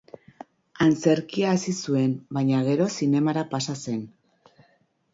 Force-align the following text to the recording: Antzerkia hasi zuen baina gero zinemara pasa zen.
Antzerkia 0.85 1.51
hasi 1.57 1.75
zuen 1.85 2.17
baina 2.39 2.65
gero 2.71 2.91
zinemara 2.99 3.47
pasa 3.55 3.81
zen. 3.89 4.05